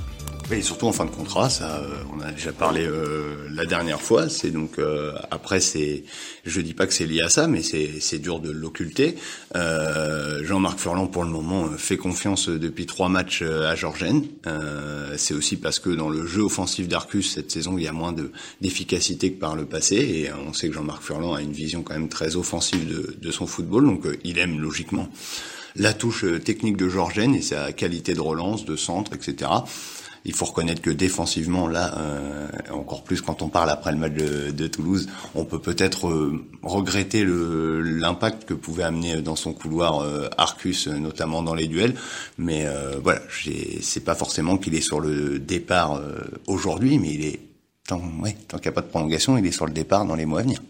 [0.48, 4.00] Oui, surtout en fin de contrat, ça, euh, on a déjà parlé euh, la dernière
[4.00, 4.28] fois.
[4.28, 6.04] C'est donc euh, après, c'est,
[6.44, 9.16] je dis pas que c'est lié à ça, mais c'est c'est dur de l'occulter.
[9.54, 14.24] Jean-Marc Furlan, pour le moment, fait confiance depuis trois matchs à Georgène.
[15.16, 18.12] c'est aussi parce que dans le jeu offensif d'Arcus cette saison, il y a moins
[18.12, 18.30] de
[18.60, 21.94] d'efficacité que par le passé, et on sait que Jean-Marc Furlan a une vision quand
[21.94, 25.08] même très offensive de, de son football, donc il aime logiquement
[25.74, 29.50] la touche technique de Georgène et sa qualité de relance, de centre, etc
[30.26, 34.12] il faut reconnaître que défensivement, là, euh, encore plus quand on parle après le match
[34.12, 40.28] de, Toulouse, on peut peut-être euh, regretter l'impact que pouvait amener dans son couloir euh,
[40.36, 41.94] Arcus, notamment dans les duels.
[42.38, 42.66] Mais
[43.02, 43.20] voilà,
[43.80, 46.00] c'est pas forcément qu'il est sur le départ
[46.46, 47.40] aujourd'hui, mais il est
[47.86, 50.16] tant, ouais, tant qu'il n'y a pas de prolongation, il est sur le départ dans
[50.16, 50.60] les mois à venir.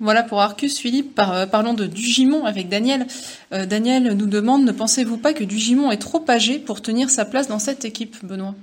[0.00, 1.14] Voilà pour Arcus, Philippe.
[1.14, 3.06] Par, parlons de Dugimon avec Daniel.
[3.52, 7.48] Daniel nous demande, ne pensez-vous pas que Dugimon est trop âgé pour tenir sa place
[7.48, 8.54] dans cette équipe, Benoît?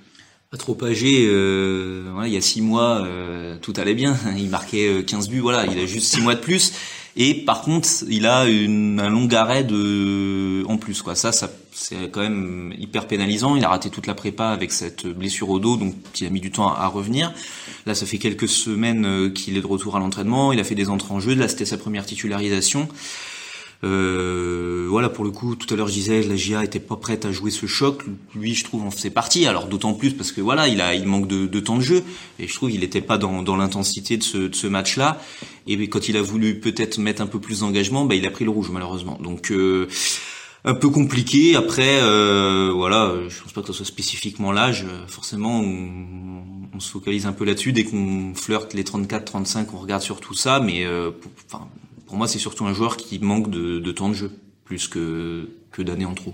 [0.49, 4.15] Pas trop âgé, euh, il y a six mois, euh, tout allait bien.
[4.37, 6.71] Il marquait 15 euh, buts, voilà, il a juste six mois de plus.
[7.19, 11.15] Et par contre, il a une, un long arrêt de en plus, quoi.
[11.15, 13.55] Ça, ça c'est quand même hyper pénalisant.
[13.55, 16.41] Il a raté toute la prépa avec cette blessure au dos, donc il a mis
[16.41, 17.33] du temps à, revenir.
[17.87, 20.53] Là, ça fait quelques semaines qu'il est de retour à l'entraînement.
[20.53, 21.33] Il a fait des entrées en jeu.
[21.33, 22.87] Là, c'était sa première titularisation.
[23.83, 27.25] Euh, voilà, pour le coup, tout à l'heure je disais, la GIA était pas prête
[27.25, 28.03] à jouer ce choc.
[28.35, 29.45] Lui, je trouve, en faisait partie.
[29.45, 32.03] Alors d'autant plus parce que voilà, il a, il manque de, temps de jeu
[32.39, 35.21] et je trouve il n'était pas dans, dans l'intensité de ce, de ce match-là.
[35.67, 38.45] Et quand il a voulu peut-être mettre un peu plus d'engagement, bah, il a pris
[38.45, 39.19] le rouge malheureusement.
[39.21, 39.87] Donc euh,
[40.65, 41.55] un peu compliqué.
[41.55, 44.85] Après, euh, voilà, je pense pas que ce soit spécifiquement l'âge.
[45.07, 50.01] Forcément, on, on, se focalise un peu là-dessus dès qu'on flirte les 34-35, on regarde
[50.01, 50.59] sur tout ça.
[50.59, 51.11] Mais euh,
[51.45, 51.67] enfin
[52.07, 54.31] pour moi, c'est surtout un joueur qui manque de, temps de jeu,
[54.63, 56.33] plus que, que d'années en trop.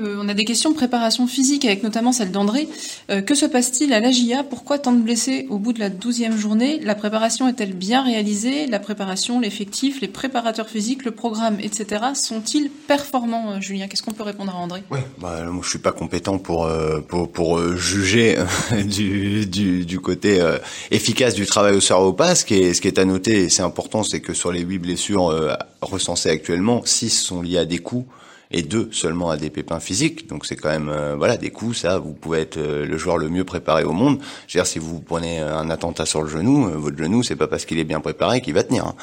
[0.00, 2.68] Euh, on a des questions de préparation physique, avec notamment celle d'André.
[3.10, 6.36] Euh, que se passe-t-il à l'AGIA Pourquoi tant de blessés au bout de la douzième
[6.36, 6.80] journée?
[6.80, 8.66] La préparation est-elle bien réalisée?
[8.66, 12.06] La préparation, l'effectif, les préparateurs physiques, le programme, etc.
[12.14, 13.86] sont-ils performants, euh, Julien?
[13.86, 14.82] Qu'est-ce qu'on peut répondre à André?
[14.90, 16.68] Oui, bah, moi, je suis pas compétent pour
[17.08, 18.36] pour, juger
[18.84, 20.42] du, du, du, côté
[20.90, 22.34] efficace du travail au cerveau pas.
[22.34, 24.60] Ce qui est, ce qui est à noter, et c'est important, c'est que sur les
[24.60, 28.06] huit blessures recensées actuellement, six sont liées à des coups
[28.50, 30.28] et deux seulement à des pépins physiques.
[30.28, 31.78] Donc c'est quand même euh, voilà des coups.
[31.78, 34.18] Ça, vous pouvez être euh, le joueur le mieux préparé au monde.
[34.46, 37.36] Je veux dire, si vous prenez un attentat sur le genou, euh, votre genou, c'est
[37.36, 38.86] pas parce qu'il est bien préparé qu'il va tenir.
[38.86, 38.94] Hein.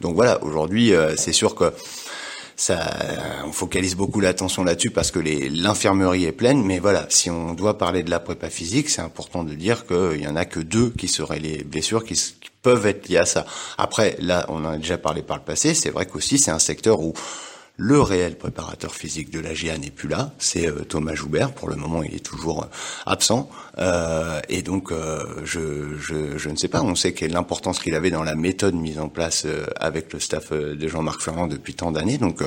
[0.00, 1.72] Donc voilà, aujourd'hui, c'est sûr que
[2.56, 2.90] ça,
[3.46, 6.64] on focalise beaucoup l'attention là-dessus parce que l'infirmerie est pleine.
[6.64, 10.20] Mais voilà, si on doit parler de la prépa physique, c'est important de dire qu'il
[10.20, 13.26] y en a que deux qui seraient les blessures qui, qui peuvent être liées à
[13.26, 13.46] ça.
[13.76, 15.74] Après, là, on en a déjà parlé par le passé.
[15.74, 17.14] C'est vrai qu'aussi c'est un secteur où
[17.80, 21.52] le réel préparateur physique de la GIA n'est plus là, c'est euh, Thomas Joubert.
[21.52, 22.66] Pour le moment, il est toujours euh,
[23.06, 23.48] absent.
[23.78, 24.92] Euh, et donc,
[25.44, 26.82] je, je, je, ne sais pas.
[26.82, 30.52] On sait quelle l'importance qu'il avait dans la méthode mise en place avec le staff
[30.52, 32.18] de Jean-Marc Ferrand depuis tant d'années.
[32.18, 32.42] Donc,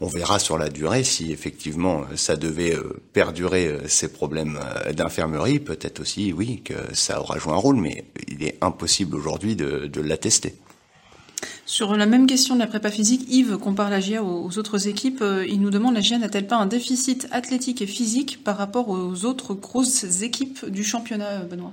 [0.00, 2.76] on verra sur la durée si effectivement ça devait
[3.12, 4.58] perdurer ces problèmes
[4.92, 5.60] d'infirmerie.
[5.60, 9.86] Peut-être aussi, oui, que ça aura joué un rôle, mais il est impossible aujourd'hui de,
[9.86, 10.56] de l'attester.
[11.66, 15.22] Sur la même question de la prépa physique, Yves compare la GIA aux autres équipes.
[15.22, 18.88] Euh, il nous demande la GIA n'a-t-elle pas un déficit athlétique et physique par rapport
[18.88, 21.72] aux autres grosses équipes du championnat, Benoît?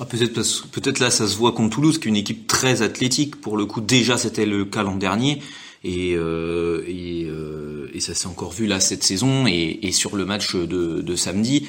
[0.00, 3.40] Ah, peut-être peut-être là ça se voit contre Toulouse qui est une équipe très athlétique
[3.40, 5.40] pour le coup déjà c'était le cas l'an dernier
[5.84, 11.14] et euh, euh, ça s'est encore vu là cette saison et, sur le match de,
[11.14, 11.68] samedi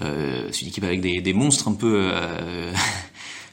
[0.00, 2.10] c'est une équipe avec des monstres un peu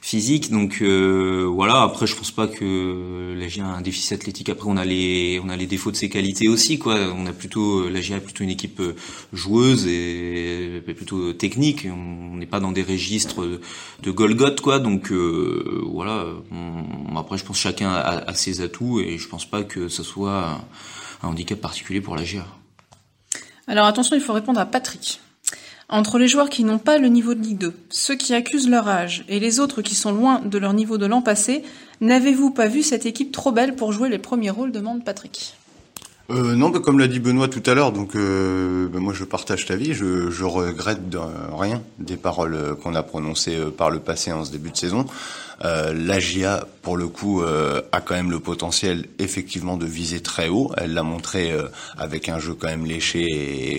[0.00, 0.50] physique.
[0.50, 1.82] Donc euh, voilà.
[1.82, 4.48] Après, je pense pas que la GIA a un déficit athlétique.
[4.48, 6.78] Après, on a les on a les défauts de ses qualités aussi.
[6.78, 6.96] Quoi.
[7.14, 8.94] On a plutôt la GIA est plutôt une équipe euh,
[9.32, 11.86] joueuse et, plutôt technique.
[11.86, 13.60] On n'est pas dans des registres
[14.02, 14.78] de Golgoth quoi.
[14.78, 16.26] Donc euh, voilà.
[17.16, 20.60] après, je pense chacun a, ses atouts et je pense pas que ce soit
[21.22, 22.46] un handicap particulier pour la GIA.
[23.66, 25.20] Alors attention, il faut répondre à Patrick.
[25.92, 28.88] Entre les joueurs qui n'ont pas le niveau de Ligue 2, ceux qui accusent leur
[28.88, 31.64] âge et les autres qui sont loin de leur niveau de l'an passé,
[32.00, 35.56] n'avez-vous pas vu cette équipe trop belle pour jouer les premiers rôles demande Patrick.
[36.30, 39.24] Euh, non, bah, comme l'a dit Benoît tout à l'heure, donc euh, bah, moi je
[39.24, 41.00] partage ta vie, je, je regrette
[41.58, 44.76] rien des paroles euh, qu'on a prononcées euh, par le passé en ce début de
[44.76, 45.06] saison.
[45.64, 50.48] Euh, la GIA, pour le coup, a quand même le potentiel effectivement de viser très
[50.48, 50.72] haut.
[50.78, 51.52] Elle l'a montré
[51.98, 53.26] avec un jeu quand même léché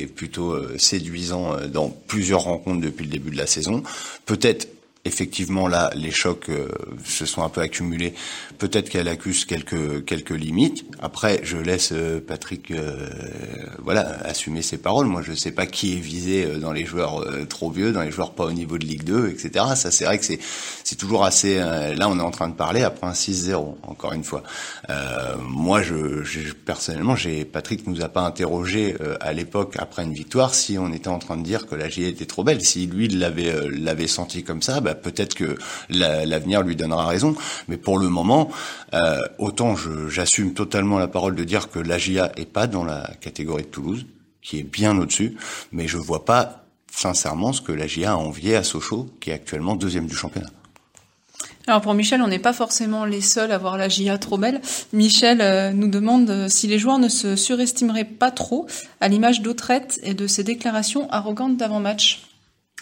[0.04, 3.82] et plutôt séduisant dans plusieurs rencontres depuis le début de la saison.
[4.28, 4.68] Peut-être
[5.04, 6.68] effectivement là les chocs euh,
[7.04, 8.14] se sont un peu accumulés.
[8.58, 10.86] Peut-être qu'elle accuse quelques quelques limites.
[11.00, 13.10] Après, je laisse euh, Patrick euh,
[13.80, 15.08] voilà assumer ses paroles.
[15.08, 18.34] Moi, je sais pas qui est visé dans les joueurs trop vieux, dans les joueurs
[18.34, 19.66] pas au niveau de Ligue 2, etc.
[19.76, 20.40] Ça, c'est vrai que c'est
[20.84, 21.56] c'est toujours assez.
[21.58, 23.76] là, on est en train de parler après un 6-0.
[23.84, 24.44] Encore une fois,
[25.40, 30.54] moi, je, je personnellement, j'ai Patrick nous a pas interrogé à l'époque après une victoire
[30.54, 32.62] si on était en train de dire que la GIA était trop belle.
[32.62, 34.80] Si lui l'avait l'avait senti comme ça.
[34.82, 35.58] Bah, bah, peut-être que
[35.90, 37.36] l'avenir lui donnera raison.
[37.68, 38.50] Mais pour le moment,
[38.94, 39.76] euh, autant
[40.10, 44.06] j'assume totalement la parole de dire que l'AGIA est pas dans la catégorie de Toulouse,
[44.42, 45.38] qui est bien au-dessus,
[45.72, 49.76] mais je vois pas sincèrement ce que l'AGIA a envié à Sochaux, qui est actuellement
[49.76, 50.50] deuxième du championnat.
[51.68, 54.62] Alors pour Michel, on n'est pas forcément les seuls à voir la GIA trop belle.
[54.94, 58.66] Michel euh, nous demande euh, si les joueurs ne se surestimeraient pas trop
[59.00, 62.31] à l'image d'Autrette et de ses déclarations arrogantes d'avant-match.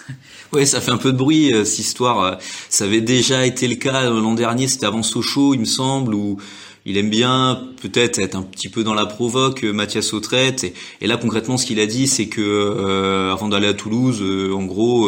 [0.51, 2.23] Ouais, ça fait un peu de bruit euh, cette histoire.
[2.23, 2.35] Euh,
[2.69, 6.15] ça avait déjà été le cas euh, l'an dernier, c'était avant Sochaux, il me semble,
[6.15, 6.37] où
[6.85, 10.73] il aime bien peut-être être un petit peu dans la provoque, Mathias Autrette.
[11.01, 15.07] Et, là concrètement, ce qu'il a dit, c'est que avant d'aller à Toulouse, en gros,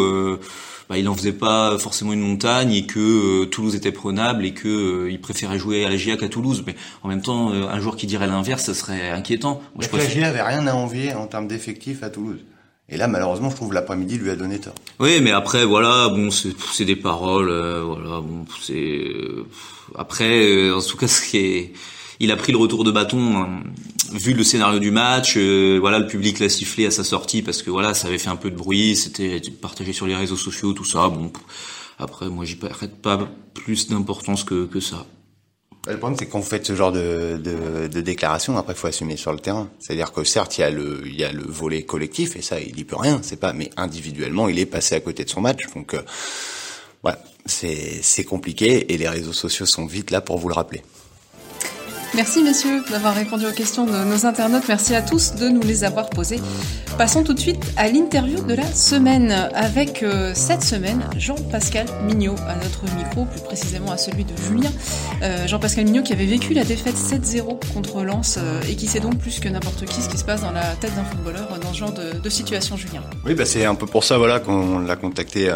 [0.89, 5.07] bah, il n'en faisait pas forcément une montagne et que Toulouse était prenable et que
[5.09, 6.63] il préférait jouer à la GIA qu'à Toulouse.
[6.67, 9.61] Mais en même temps, un joueur qui dirait l'inverse, ça serait inquiétant.
[9.73, 12.41] Moi, je La GIA avait rien à envier en termes d'effectifs à Toulouse.
[12.91, 14.75] Et là, malheureusement, je trouve l'après-midi lui a donné tort.
[14.99, 19.45] Oui, mais après, voilà, bon, c'est des paroles, euh, voilà, bon, c'est euh,
[19.97, 21.73] après, euh, en tout cas, ce qui est,
[22.19, 23.63] il a pris le retour de bâton, hein,
[24.13, 27.71] vu le scénario du match, voilà, le public l'a sifflé à sa sortie parce que
[27.71, 30.83] voilà, ça avait fait un peu de bruit, c'était partagé sur les réseaux sociaux, tout
[30.83, 31.07] ça.
[31.07, 31.31] Bon,
[31.97, 35.05] après, moi, j'y prête pas plus d'importance que que ça.
[35.87, 39.33] Le problème, c'est quand faites ce genre de, de, déclaration, après, il faut assumer sur
[39.33, 39.67] le terrain.
[39.79, 42.59] C'est-à-dire que certes, il y a le, il y a le volet collectif, et ça,
[42.59, 43.19] il n'y peut rien.
[43.23, 45.61] C'est pas, mais individuellement, il est passé à côté de son match.
[45.73, 46.03] Donc, euh,
[47.01, 50.83] voilà, c'est compliqué, et les réseaux sociaux sont vite là pour vous le rappeler.
[52.13, 54.65] Merci messieurs d'avoir répondu aux questions de nos internautes.
[54.67, 56.41] Merci à tous de nous les avoir posées.
[56.97, 62.35] Passons tout de suite à l'interview de la semaine avec euh, cette semaine Jean-Pascal Mignot
[62.47, 64.69] à notre micro, plus précisément à celui de Julien.
[65.23, 68.99] Euh, Jean-Pascal Mignot qui avait vécu la défaite 7-0 contre Lens euh, et qui sait
[68.99, 71.73] donc plus que n'importe qui ce qui se passe dans la tête d'un footballeur dans
[71.73, 73.01] ce genre de, de situation, Julien.
[73.25, 75.49] Oui, bah c'est un peu pour ça voilà qu'on l'a contacté.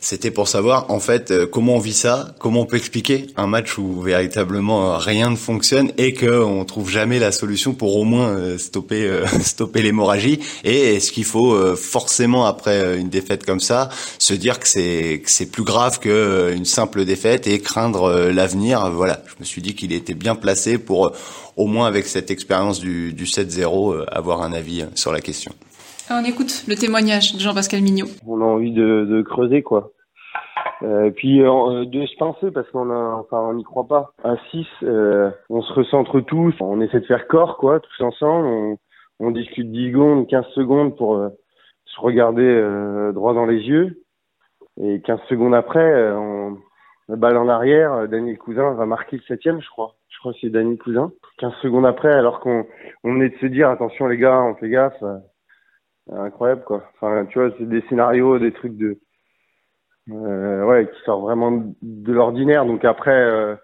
[0.00, 3.76] C'était pour savoir en fait comment on vit ça, comment on peut expliquer un match
[3.76, 8.58] où véritablement rien ne fonctionne et qu'on trouve jamais la solution pour au moins euh,
[8.58, 13.88] stopper euh, stopper l'hémorragie et est-ce qu'il faut euh, forcément après une défaite comme ça
[14.18, 18.90] se dire que c'est que c'est plus grave que une simple défaite et craindre l'avenir?
[18.90, 21.12] Voilà je me suis dit qu'il était bien placé pour
[21.56, 25.52] au moins avec cette expérience du, du 7-0 avoir un avis sur la question.
[26.10, 28.06] On écoute le témoignage de Jean-Pascal Mignot.
[28.26, 29.92] On a envie de, de creuser quoi
[30.82, 34.12] euh, puis euh, de se pincer parce qu'on a, enfin, on n'y croit pas.
[34.24, 38.46] À 6, euh, on se recentre tous, on essaie de faire corps, quoi, tous ensemble.
[38.46, 38.78] On,
[39.20, 41.28] on discute 10 secondes, 15 secondes pour euh,
[41.84, 44.02] se regarder euh, droit dans les yeux.
[44.80, 46.56] Et 15 secondes après, on,
[47.08, 49.96] la balle en arrière, Daniel Cousin va marquer le septième, je crois.
[50.08, 51.12] Je crois que c'est Daniel Cousin.
[51.38, 52.64] 15 secondes après, alors qu'on
[53.04, 55.02] on est de se dire, attention les gars, on fait gaffe.
[56.10, 56.84] incroyable, quoi.
[56.94, 59.00] Enfin, tu vois, c'est des scénarios, des trucs de euh,
[60.10, 62.64] ouais, qui sort vraiment de l'ordinaire.
[62.66, 63.54] Donc après, euh,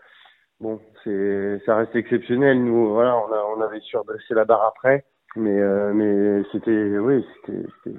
[0.61, 2.63] bon, c'est, ça reste exceptionnel.
[2.63, 5.05] Nous, voilà, on, a, on avait surdressé la barre après,
[5.37, 7.97] mais, euh, mais c'était, oui, c'était, c'était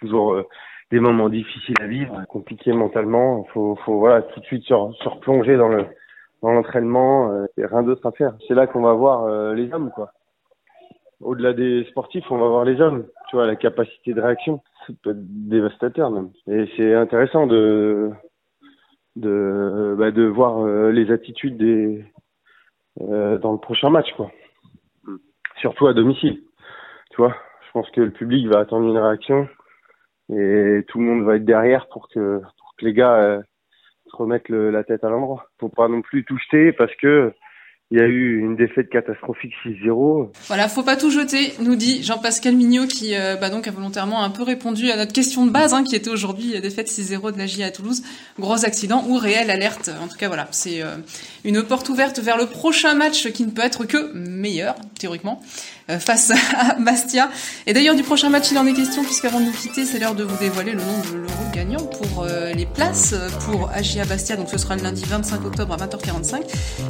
[0.00, 0.46] toujours euh,
[0.90, 3.44] des moments difficiles à vivre, compliqués mentalement.
[3.52, 5.86] Faut, faut voilà, tout de suite se, se replonger dans le,
[6.42, 7.30] dans l'entraînement.
[7.32, 8.34] Euh, rien d'autre à faire.
[8.48, 10.10] C'est là qu'on va voir les hommes, quoi.
[11.20, 13.04] Au-delà des sportifs, on va voir les hommes.
[13.28, 14.62] Tu vois, la capacité de réaction
[15.02, 16.30] peut être dévastateur même.
[16.46, 18.10] Et c'est intéressant de
[19.16, 22.04] de, bah, de voir les attitudes des
[22.98, 24.30] dans le prochain match, quoi.
[25.56, 26.42] Surtout à domicile.
[27.10, 27.34] Tu vois,
[27.66, 29.48] je pense que le public va attendre une réaction
[30.30, 33.40] et tout le monde va être derrière pour que, pour que les gars
[34.06, 35.46] se remettent la tête à l'endroit.
[35.58, 37.32] Faut pas non plus tout jeter parce que
[37.92, 40.30] il y a eu une défaite catastrophique 6-0.
[40.46, 44.22] Voilà, faut pas tout jeter, nous dit Jean-Pascal Mignot qui euh, bah donc a volontairement
[44.22, 47.32] un peu répondu à notre question de base, hein, qui était aujourd'hui euh, défaite 6-0
[47.32, 48.04] de la GIA à Toulouse.
[48.38, 49.90] Gros accident ou réelle alerte.
[50.00, 50.96] En tout cas, voilà, c'est euh,
[51.44, 55.42] une porte ouverte vers le prochain match qui ne peut être que meilleur, théoriquement.
[55.90, 57.30] Euh, face à Bastia.
[57.66, 60.14] Et d'ailleurs, du prochain match, il en est question, puisqu'avant de nous quitter, c'est l'heure
[60.14, 64.36] de vous dévoiler le nom de l'euro gagnant pour euh, les places pour AGA Bastia.
[64.36, 66.42] Donc ce sera le lundi 25 octobre à 20h45.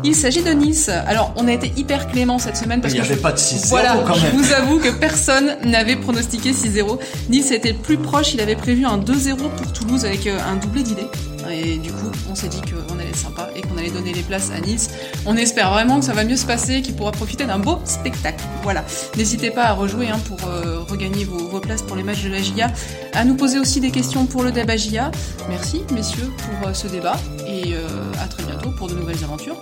[0.05, 0.89] Il s'agit de Nice.
[0.89, 3.07] Alors, on a été hyper clément cette semaine parce il que.
[3.07, 4.33] Il n'y avait pas de 6-0 voilà, quand même.
[4.33, 6.99] Je vous avoue que personne n'avait pronostiqué 6-0.
[7.31, 8.35] Nice était plus proche.
[8.35, 11.09] Il avait prévu un 2-0 pour Toulouse avec euh, un doublé d'idées.
[11.51, 14.61] Et du coup, on s'est dit qu'on sympa et qu'on allait donner les places à
[14.61, 14.91] Nice.
[15.27, 18.45] On espère vraiment que ça va mieux se passer, qu'il pourra profiter d'un beau spectacle.
[18.63, 18.85] Voilà.
[19.17, 22.31] N'hésitez pas à rejouer hein, pour euh, regagner vos, vos, places pour les matchs de
[22.31, 22.71] la GIA.
[23.13, 25.11] À nous poser aussi des questions pour le débat GIA.
[25.49, 27.17] Merci, messieurs, pour euh, ce débat.
[27.47, 27.87] Et euh,
[28.23, 29.61] à très bientôt pour de nouvelles aventures.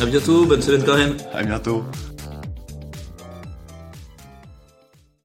[0.00, 1.16] À bientôt, bonne semaine quand même.
[1.34, 1.84] À bientôt.